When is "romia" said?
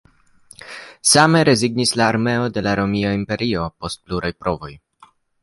2.81-3.13